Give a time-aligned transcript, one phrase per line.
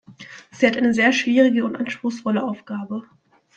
[0.49, 3.03] Sie hat eine sehr schwierige und anspruchsvolle Aufgabe.